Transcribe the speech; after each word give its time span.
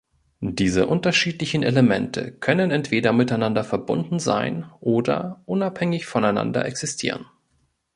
Diese 0.39 0.87
unterschiedlichen 0.87 1.61
Elemente 1.61 2.31
können 2.31 2.71
entweder 2.71 3.13
miteinander 3.13 3.63
verbunden 3.63 4.17
sein 4.17 4.65
oder 4.79 5.43
unabhängig 5.45 6.07
voneinander 6.07 6.65
existieren. 6.65 7.27